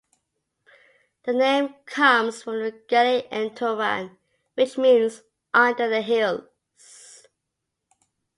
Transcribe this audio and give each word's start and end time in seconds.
The 1.25 1.33
name 1.33 1.75
comes 1.85 2.41
from 2.41 2.57
the 2.59 2.71
Gaelic 2.87 3.27
"An 3.29 3.51
Toran" 3.51 4.17
which 4.55 4.75
means 4.75 5.21
'under 5.53 5.87
the 5.89 6.01
hills'. 6.01 6.47